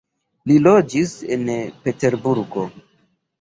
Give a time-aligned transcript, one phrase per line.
[0.51, 1.43] Li loĝis en
[1.85, 2.65] Peterburgo.